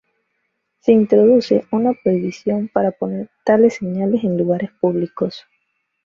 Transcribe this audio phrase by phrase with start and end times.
[0.79, 5.45] Se introduce una prohibición para poner tales señales en lugares públicos.